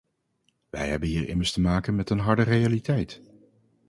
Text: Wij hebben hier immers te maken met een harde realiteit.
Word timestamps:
Wij 0.69 0.89
hebben 0.89 1.07
hier 1.09 1.27
immers 1.27 1.51
te 1.51 1.61
maken 1.61 1.95
met 1.95 2.09
een 2.09 2.19
harde 2.19 2.41
realiteit. 2.41 3.21